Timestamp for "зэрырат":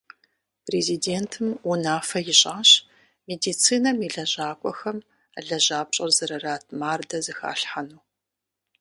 6.17-6.63